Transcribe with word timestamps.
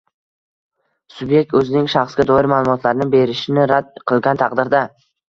Subyekt 1.17 1.51
o‘zining 1.59 1.89
shaxsga 1.93 2.25
doir 2.29 2.49
ma’lumotlarini 2.53 3.07
berishni 3.11 3.65
rad 3.73 3.91
qilgan 4.13 4.41
taqdirda 4.43 4.81